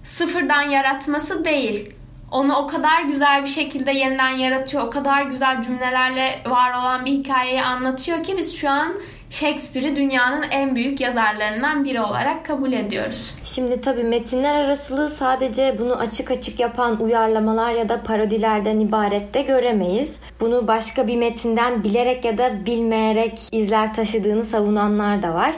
sıfırdan 0.04 0.62
yaratması 0.62 1.46
değil 1.46 1.97
onu 2.32 2.56
o 2.56 2.68
kadar 2.68 3.02
güzel 3.02 3.42
bir 3.44 3.50
şekilde 3.50 3.92
yeniden 3.92 4.30
yaratıyor. 4.30 4.84
O 4.84 4.90
kadar 4.90 5.22
güzel 5.22 5.62
cümlelerle 5.62 6.40
var 6.46 6.74
olan 6.80 7.06
bir 7.06 7.12
hikayeyi 7.12 7.64
anlatıyor 7.64 8.24
ki 8.24 8.38
biz 8.38 8.56
şu 8.56 8.70
an 8.70 8.94
Shakespeare'i 9.30 9.96
dünyanın 9.96 10.44
en 10.52 10.76
büyük 10.76 11.00
yazarlarından 11.02 11.86
biri 11.86 12.02
olarak 12.02 12.46
kabul 12.46 12.74
ediyoruz. 12.74 13.36
Şimdi 13.44 13.82
tabii 13.82 14.04
metinler 14.04 14.56
arasılığı 14.56 15.10
sadece 15.10 15.76
bunu 15.80 15.96
açık 15.96 16.32
açık 16.32 16.60
yapan 16.60 17.02
uyarlamalar 17.02 17.72
ya 17.72 17.90
da 17.90 18.04
parodilerden 18.04 18.80
ibaret 18.80 19.34
de 19.34 19.42
göremeyiz. 19.42 20.16
Bunu 20.40 20.68
başka 20.68 21.08
bir 21.08 21.18
metinden 21.18 21.84
bilerek 21.84 22.26
ya 22.26 22.38
da 22.38 22.66
bilmeyerek 22.66 23.42
izler 23.52 23.94
taşıdığını 23.94 24.46
savunanlar 24.46 25.24
da 25.24 25.34
var. 25.34 25.54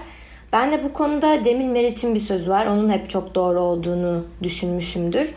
Ben 0.54 0.72
de 0.72 0.84
bu 0.84 0.94
konuda 0.94 1.44
Cemil 1.44 1.66
Meriç'in 1.66 2.16
bir 2.16 2.20
sözü 2.20 2.50
var. 2.50 2.66
Onun 2.66 2.90
hep 2.90 3.10
çok 3.10 3.36
doğru 3.36 3.60
olduğunu 3.60 4.24
düşünmüşümdür. 4.44 5.34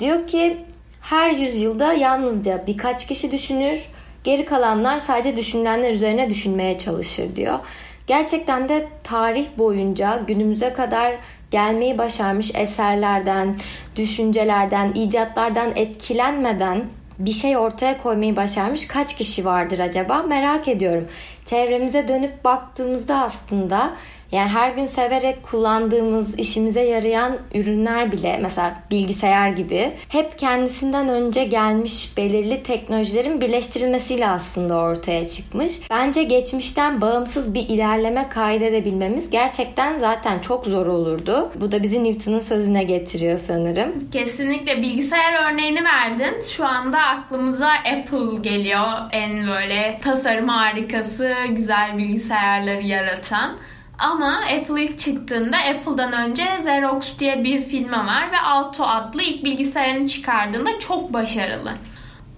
Diyor 0.00 0.26
ki 0.26 0.56
her 1.00 1.30
yüzyılda 1.30 1.92
yalnızca 1.92 2.66
birkaç 2.66 3.06
kişi 3.06 3.32
düşünür, 3.32 3.80
geri 4.24 4.44
kalanlar 4.44 4.98
sadece 4.98 5.36
düşünülenler 5.36 5.92
üzerine 5.92 6.30
düşünmeye 6.30 6.78
çalışır 6.78 7.36
diyor. 7.36 7.58
Gerçekten 8.06 8.68
de 8.68 8.88
tarih 9.04 9.46
boyunca 9.58 10.22
günümüze 10.26 10.72
kadar 10.72 11.14
gelmeyi 11.50 11.98
başarmış 11.98 12.50
eserlerden, 12.54 13.56
düşüncelerden, 13.96 14.92
icatlardan 14.94 15.72
etkilenmeden 15.76 16.84
bir 17.18 17.32
şey 17.32 17.56
ortaya 17.56 18.02
koymayı 18.02 18.36
başarmış 18.36 18.86
kaç 18.86 19.16
kişi 19.16 19.44
vardır 19.44 19.78
acaba 19.78 20.22
merak 20.22 20.68
ediyorum. 20.68 21.08
Çevremize 21.44 22.08
dönüp 22.08 22.44
baktığımızda 22.44 23.18
aslında 23.18 23.92
yani 24.32 24.48
her 24.48 24.70
gün 24.70 24.86
severek 24.86 25.42
kullandığımız, 25.42 26.38
işimize 26.38 26.80
yarayan 26.80 27.38
ürünler 27.54 28.12
bile 28.12 28.38
mesela 28.42 28.82
bilgisayar 28.90 29.50
gibi 29.50 29.92
hep 30.08 30.38
kendisinden 30.38 31.08
önce 31.08 31.44
gelmiş 31.44 32.16
belirli 32.16 32.62
teknolojilerin 32.62 33.40
birleştirilmesiyle 33.40 34.28
aslında 34.28 34.76
ortaya 34.76 35.28
çıkmış. 35.28 35.90
Bence 35.90 36.22
geçmişten 36.22 37.00
bağımsız 37.00 37.54
bir 37.54 37.68
ilerleme 37.68 38.28
kaydedebilmemiz 38.28 39.30
gerçekten 39.30 39.98
zaten 39.98 40.38
çok 40.38 40.66
zor 40.66 40.86
olurdu. 40.86 41.52
Bu 41.60 41.72
da 41.72 41.82
bizi 41.82 42.04
Newton'un 42.04 42.40
sözüne 42.40 42.84
getiriyor 42.84 43.38
sanırım. 43.38 44.10
Kesinlikle 44.12 44.82
bilgisayar 44.82 45.52
örneğini 45.52 45.84
verdin. 45.84 46.40
Şu 46.50 46.66
anda 46.66 46.98
aklımıza 46.98 47.68
Apple 47.68 48.50
geliyor. 48.50 48.88
En 49.12 49.46
böyle 49.48 50.00
tasarım 50.02 50.48
harikası, 50.48 51.34
güzel 51.50 51.98
bilgisayarları 51.98 52.82
yaratan. 52.82 53.58
Ama 53.98 54.40
Apple 54.58 54.84
ilk 54.84 54.98
çıktığında 54.98 55.56
Apple'dan 55.56 56.12
önce 56.12 56.44
Xerox 56.58 57.18
diye 57.18 57.44
bir 57.44 57.62
firma 57.62 58.06
var 58.06 58.32
ve 58.32 58.40
Alto 58.40 58.84
adlı 58.84 59.22
ilk 59.22 59.44
bilgisayarını 59.44 60.06
çıkardığında 60.06 60.78
çok 60.78 61.12
başarılı. 61.12 61.72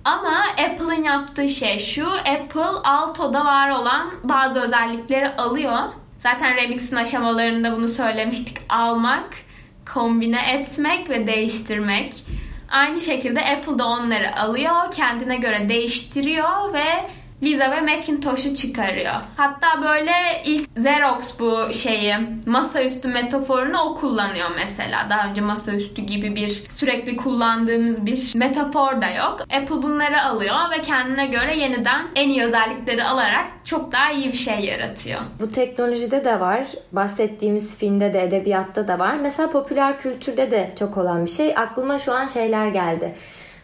Ama 0.05 0.39
Apple'ın 0.39 1.03
yaptığı 1.03 1.49
şey 1.49 1.79
şu. 1.79 2.11
Apple 2.13 2.81
Alto'da 2.85 3.45
var 3.45 3.71
olan 3.71 4.11
bazı 4.25 4.61
özellikleri 4.61 5.37
alıyor. 5.37 5.79
Zaten 6.19 6.57
Remix'in 6.57 6.97
aşamalarında 6.97 7.77
bunu 7.77 7.89
söylemiştik. 7.89 8.59
Almak, 8.69 9.35
kombine 9.95 10.53
etmek 10.53 11.11
ve 11.11 11.27
değiştirmek. 11.27 12.25
Aynı 12.71 13.01
şekilde 13.01 13.41
Apple 13.41 13.79
da 13.79 13.87
onları 13.87 14.41
alıyor, 14.41 14.93
kendine 14.93 15.37
göre 15.37 15.69
değiştiriyor 15.69 16.73
ve 16.73 16.87
Lisa 17.43 17.71
ve 17.71 17.81
Macintosh'u 17.81 18.55
çıkarıyor. 18.55 19.15
Hatta 19.37 19.83
böyle 19.83 20.13
ilk 20.45 20.69
Xerox 20.77 21.39
bu 21.39 21.73
şeyi 21.73 22.15
masaüstü 22.47 23.09
metaforunu 23.09 23.81
o 23.81 23.95
kullanıyor 23.95 24.49
mesela. 24.57 25.07
Daha 25.11 25.29
önce 25.29 25.41
masaüstü 25.41 26.03
gibi 26.03 26.37
bir 26.37 26.49
sürekli 26.49 27.17
kullandığımız 27.17 28.07
bir 28.07 28.33
metafor 28.37 29.03
da 29.03 29.09
yok. 29.11 29.41
Apple 29.41 29.83
bunları 29.83 30.23
alıyor 30.23 30.57
ve 30.79 30.83
kendine 30.83 31.27
göre 31.27 31.57
yeniden 31.57 32.07
en 32.17 32.29
iyi 32.29 32.43
özellikleri 32.43 33.05
alarak 33.05 33.47
çok 33.65 33.93
daha 33.93 34.13
iyi 34.13 34.27
bir 34.27 34.37
şey 34.37 34.61
yaratıyor. 34.61 35.21
Bu 35.41 35.53
teknolojide 35.53 36.25
de 36.25 36.41
var. 36.41 36.67
Bahsettiğimiz 36.93 37.79
filmde 37.79 38.15
de 38.15 38.23
edebiyatta 38.23 38.89
da 38.89 38.99
var. 38.99 39.15
Mesela 39.23 39.51
popüler 39.51 40.01
kültürde 40.01 40.51
de 40.51 40.71
çok 40.79 40.99
olan 40.99 41.27
bir 41.27 41.31
şey. 41.31 41.55
Aklıma 41.57 41.99
şu 41.99 42.13
an 42.13 42.27
şeyler 42.27 42.69
geldi. 42.69 43.15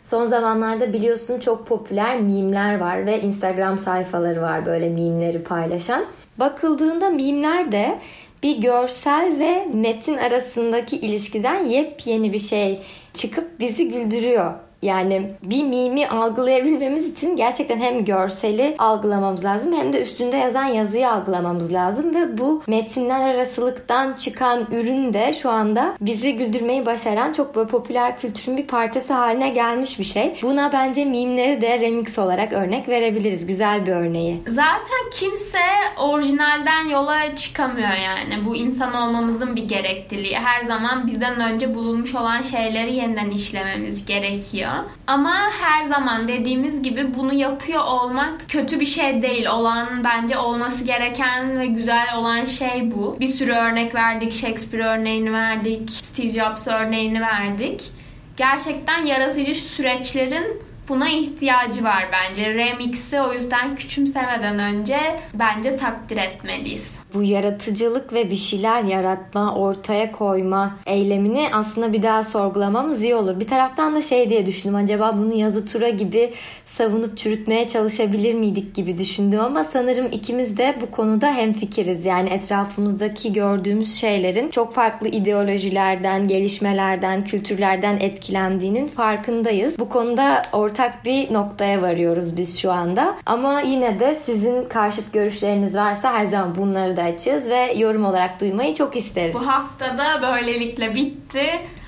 Son 0.04 0.26
zamanlarda 0.26 0.92
biliyorsun 0.92 1.40
çok 1.40 1.66
popüler 1.66 2.20
mimler 2.20 2.78
var 2.80 3.06
ve 3.06 3.20
Instagram 3.20 3.78
sayfaları 3.78 4.42
var 4.42 4.66
böyle 4.66 4.88
mimleri 4.88 5.42
paylaşan. 5.42 6.04
Bakıldığında 6.38 7.10
mimler 7.10 7.72
de 7.72 7.98
bir 8.42 8.58
görsel 8.58 9.38
ve 9.38 9.66
metin 9.74 10.16
arasındaki 10.16 10.96
ilişkiden 10.96 11.64
yepyeni 11.64 12.32
bir 12.32 12.38
şey 12.38 12.82
çıkıp 13.14 13.60
bizi 13.60 13.88
güldürüyor. 13.88 14.52
Yani 14.85 15.31
bir 15.42 15.64
mimi 15.64 16.09
algılayabilmemiz 16.09 17.12
için 17.12 17.37
gerçekten 17.37 17.81
hem 17.81 18.05
görseli 18.05 18.75
algılamamız 18.79 19.44
lazım 19.44 19.73
hem 19.73 19.92
de 19.92 20.03
üstünde 20.03 20.37
yazan 20.37 20.64
yazıyı 20.64 21.11
algılamamız 21.11 21.73
lazım 21.73 22.14
ve 22.14 22.38
bu 22.38 22.62
metinler 22.66 23.35
arasılıktan 23.35 24.12
çıkan 24.12 24.66
ürün 24.73 25.12
de 25.12 25.33
şu 25.33 25.51
anda 25.51 25.97
bizi 26.01 26.37
güldürmeyi 26.37 26.87
başaran 26.87 27.33
çok 27.33 27.57
böyle 27.57 27.68
popüler 27.68 28.18
kültürün 28.18 28.57
bir 28.57 28.66
parçası 28.66 29.12
haline 29.12 29.49
gelmiş 29.49 29.99
bir 29.99 30.05
şey. 30.05 30.38
Buna 30.42 30.73
bence 30.73 31.05
mimleri 31.05 31.62
de 31.62 31.81
remix 31.81 32.18
olarak 32.18 32.53
örnek 32.53 32.88
verebiliriz. 32.88 33.47
Güzel 33.47 33.87
bir 33.87 33.92
örneği. 33.92 34.42
Zaten 34.47 35.11
kimse 35.12 35.59
orijinalden 35.99 36.88
yola 36.88 37.37
çıkamıyor 37.37 37.88
yani. 38.05 38.44
Bu 38.47 38.57
insan 38.57 38.94
olmamızın 38.94 39.57
bir 39.57 39.68
gerekliliği. 39.68 40.37
Her 40.37 40.64
zaman 40.64 41.07
bizden 41.07 41.40
önce 41.40 41.75
bulunmuş 41.75 42.14
olan 42.14 42.42
şeyleri 42.42 42.94
yeniden 42.94 43.31
işlememiz 43.31 44.07
gerekiyor. 44.07 44.73
Ama 45.06 45.34
her 45.60 45.82
zaman 45.82 46.28
dediğimiz 46.28 46.82
gibi 46.82 47.14
bunu 47.14 47.34
yapıyor 47.34 47.84
olmak 47.84 48.48
kötü 48.48 48.80
bir 48.80 48.87
şey 48.87 49.22
değil. 49.22 49.46
Olan 49.46 50.04
bence 50.04 50.38
olması 50.38 50.84
gereken 50.84 51.60
ve 51.60 51.66
güzel 51.66 52.16
olan 52.16 52.44
şey 52.44 52.92
bu. 52.94 53.16
Bir 53.20 53.28
sürü 53.28 53.52
örnek 53.52 53.94
verdik. 53.94 54.32
Shakespeare 54.32 54.84
örneğini 54.84 55.32
verdik. 55.32 55.90
Steve 55.90 56.30
Jobs 56.30 56.66
örneğini 56.66 57.20
verdik. 57.20 57.90
Gerçekten 58.37 59.06
yaratıcı 59.06 59.54
süreçlerin 59.54 60.62
buna 60.88 61.08
ihtiyacı 61.08 61.84
var 61.84 62.08
bence. 62.12 62.54
Remix'i 62.54 63.20
o 63.20 63.32
yüzden 63.32 63.76
küçümsemeden 63.76 64.58
önce 64.58 65.20
bence 65.34 65.76
takdir 65.76 66.16
etmeliyiz 66.16 67.03
bu 67.14 67.22
yaratıcılık 67.22 68.12
ve 68.12 68.31
bir 68.31 68.37
şeyler 68.37 68.83
yaratma, 68.83 69.55
ortaya 69.55 70.12
koyma 70.12 70.77
eylemini 70.87 71.48
aslında 71.53 71.92
bir 71.92 72.03
daha 72.03 72.24
sorgulamamız 72.24 73.03
iyi 73.03 73.14
olur. 73.14 73.40
Bir 73.40 73.48
taraftan 73.48 73.94
da 73.94 74.03
şey 74.03 74.31
diye 74.31 74.46
düşündüm 74.46 74.74
acaba 74.74 75.18
bunu 75.18 75.35
yazı 75.35 75.66
tura 75.66 75.88
gibi 75.88 76.35
savunup 76.76 77.18
çürütmeye 77.18 77.68
çalışabilir 77.68 78.34
miydik 78.34 78.74
gibi 78.74 78.98
düşündüm 78.98 79.40
ama 79.40 79.64
sanırım 79.64 80.06
ikimiz 80.12 80.58
de 80.58 80.74
bu 80.80 80.90
konuda 80.90 81.34
hemfikiriz. 81.34 82.04
Yani 82.04 82.28
etrafımızdaki 82.28 83.32
gördüğümüz 83.32 83.94
şeylerin 83.94 84.50
çok 84.50 84.74
farklı 84.74 85.08
ideolojilerden, 85.08 86.28
gelişmelerden, 86.28 87.24
kültürlerden 87.24 87.96
etkilendiğinin 88.00 88.88
farkındayız. 88.88 89.78
Bu 89.78 89.88
konuda 89.88 90.42
ortak 90.52 91.04
bir 91.04 91.32
noktaya 91.32 91.82
varıyoruz 91.82 92.37
biz 92.37 92.58
şu 92.58 92.72
anda. 92.72 93.14
Ama 93.26 93.60
yine 93.60 94.00
de 94.00 94.14
sizin 94.14 94.68
karşıt 94.68 95.12
görüşleriniz 95.12 95.76
varsa 95.76 96.12
her 96.12 96.24
zaman 96.24 96.54
bunları 96.56 96.96
da 96.96 97.02
açığız 97.02 97.48
ve 97.48 97.72
yorum 97.76 98.04
olarak 98.04 98.40
duymayı 98.40 98.74
çok 98.74 98.96
isteriz. 98.96 99.34
Bu 99.34 99.46
haftada 99.46 100.22
böylelikle 100.22 100.94
bitti. 100.94 101.44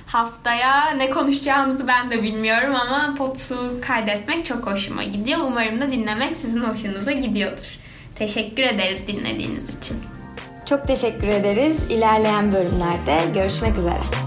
Haftaya 0.07 0.91
ne 0.91 1.11
konuşacağımızı 1.11 1.89
ben 1.89 2.11
de 2.11 2.23
bilmiyorum 2.23 2.75
ama 2.75 3.15
potu 3.19 3.81
kaydetmek 3.87 4.45
çok 4.45 4.67
hoşuma 4.67 5.05
gidiyor. 5.05 5.39
Umarım 5.47 5.81
da 5.81 5.93
dinlemek 5.93 6.37
sizin 6.37 6.61
hoşunuza 6.61 7.13
gidiyordur. 7.13 7.79
Teşekkür 8.15 8.63
ederiz 8.63 9.07
dinlediğiniz 9.07 9.79
için. 9.79 9.97
Çok 10.67 10.87
teşekkür 10.87 11.27
ederiz. 11.27 11.77
İlerleyen 11.91 12.53
bölümlerde 12.53 13.19
görüşmek 13.35 13.79
üzere. 13.79 14.26